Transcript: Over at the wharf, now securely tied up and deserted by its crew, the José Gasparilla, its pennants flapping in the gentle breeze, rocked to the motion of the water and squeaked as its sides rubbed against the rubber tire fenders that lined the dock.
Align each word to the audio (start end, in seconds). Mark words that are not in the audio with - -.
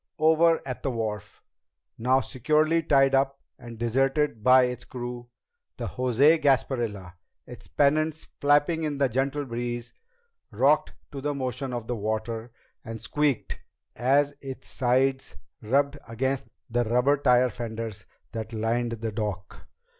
Over 0.17 0.63
at 0.67 0.81
the 0.81 0.89
wharf, 0.89 1.43
now 1.99 2.21
securely 2.21 2.81
tied 2.81 3.13
up 3.13 3.39
and 3.59 3.77
deserted 3.77 4.43
by 4.43 4.63
its 4.63 4.83
crew, 4.83 5.29
the 5.77 5.85
José 5.85 6.41
Gasparilla, 6.41 7.13
its 7.45 7.67
pennants 7.67 8.25
flapping 8.25 8.81
in 8.81 8.97
the 8.97 9.07
gentle 9.07 9.45
breeze, 9.45 9.93
rocked 10.49 10.93
to 11.11 11.21
the 11.21 11.35
motion 11.35 11.71
of 11.71 11.85
the 11.85 11.95
water 11.95 12.51
and 12.83 12.99
squeaked 12.99 13.61
as 13.95 14.33
its 14.41 14.67
sides 14.67 15.35
rubbed 15.61 15.99
against 16.07 16.45
the 16.67 16.83
rubber 16.83 17.17
tire 17.17 17.51
fenders 17.51 18.07
that 18.31 18.53
lined 18.53 18.93
the 18.93 19.11
dock. 19.11 19.67